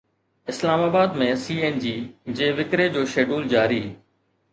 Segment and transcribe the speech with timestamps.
[0.51, 1.91] اسلام آباد ۾ C N G
[2.39, 3.79] جي وڪري جو شيڊول جاري